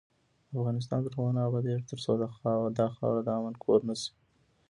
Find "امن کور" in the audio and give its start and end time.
3.39-3.79